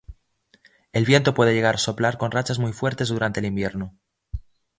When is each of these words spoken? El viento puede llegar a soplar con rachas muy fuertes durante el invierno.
El 0.93 1.05
viento 1.05 1.35
puede 1.35 1.53
llegar 1.53 1.75
a 1.75 1.77
soplar 1.77 2.17
con 2.17 2.31
rachas 2.31 2.57
muy 2.57 2.73
fuertes 2.73 3.09
durante 3.09 3.39
el 3.39 3.45
invierno. 3.45 3.99